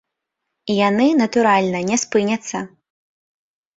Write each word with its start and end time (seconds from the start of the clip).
І 0.73 0.77
яны, 0.77 1.07
натуральна, 1.23 1.79
не 1.93 1.97
спыняцца. 2.07 2.57